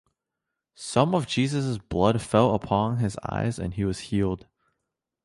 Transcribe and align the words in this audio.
Some 0.73 1.13
of 1.13 1.27
Jesus's 1.27 1.77
blood 1.77 2.23
fell 2.23 2.55
upon 2.55 2.97
his 2.97 3.17
eyes 3.29 3.59
and 3.59 3.71
he 3.75 3.85
was 3.85 3.99
healed. 3.99 4.47